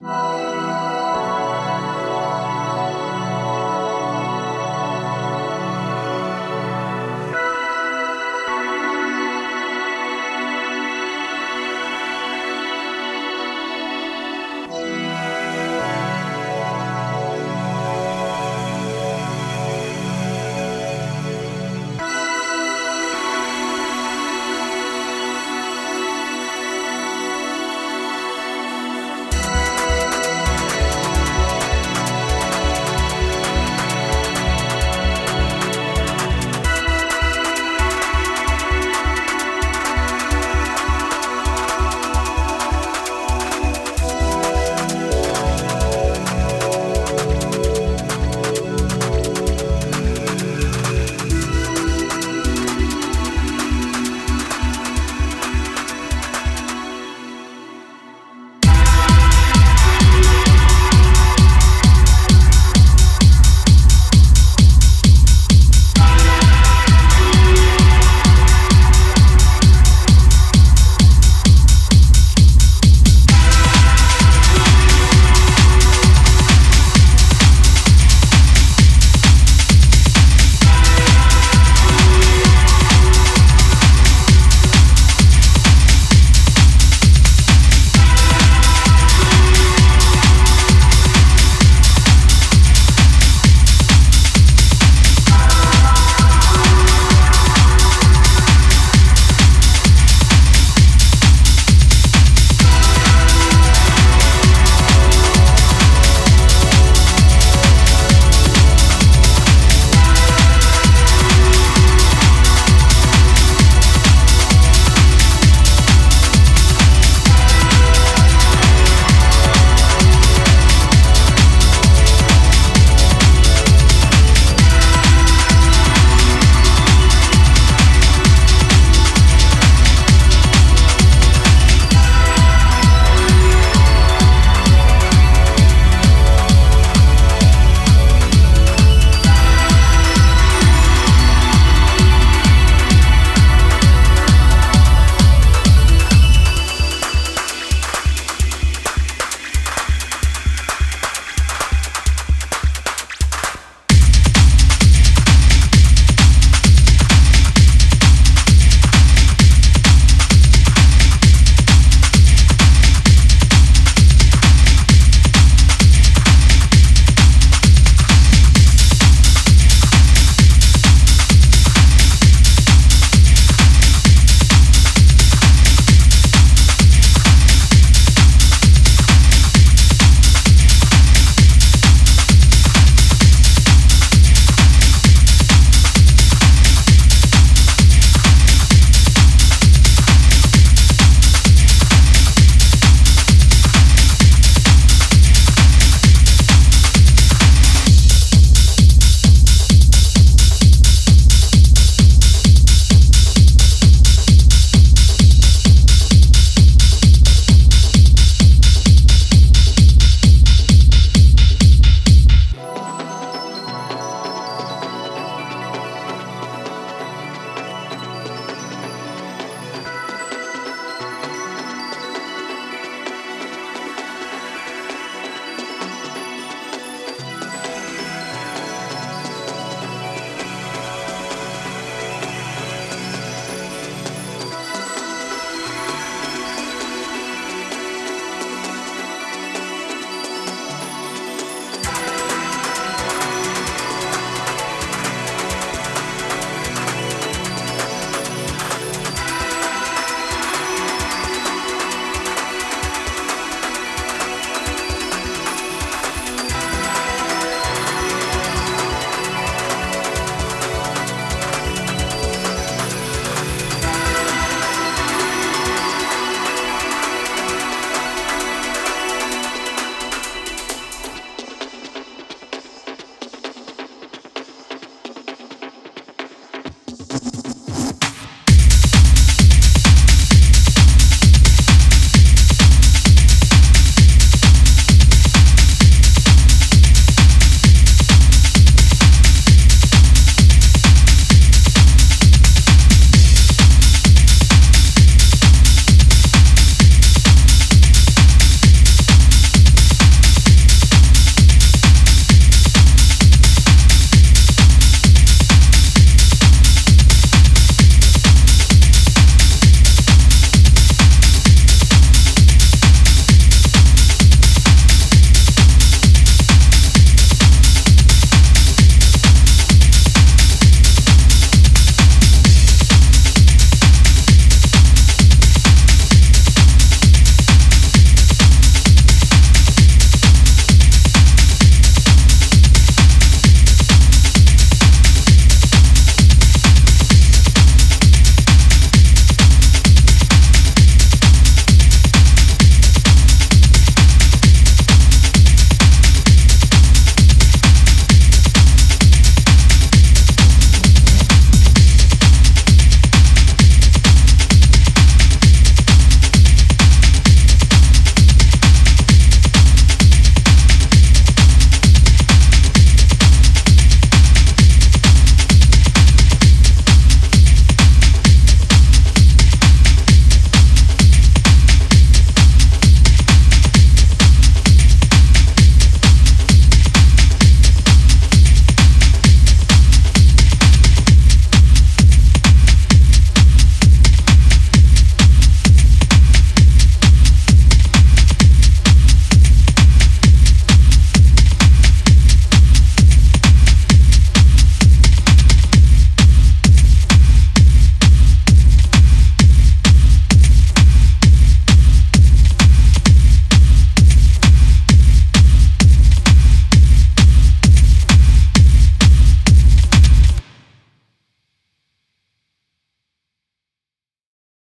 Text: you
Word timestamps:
you 0.00 0.35